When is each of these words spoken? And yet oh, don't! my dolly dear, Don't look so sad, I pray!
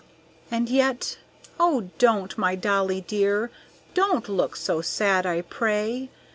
And 0.49 0.67
yet 0.67 1.19
oh, 1.59 1.91
don't! 1.99 2.35
my 2.35 2.55
dolly 2.55 3.01
dear, 3.01 3.51
Don't 3.93 4.27
look 4.27 4.55
so 4.55 4.81
sad, 4.81 5.27
I 5.27 5.41
pray! 5.43 6.09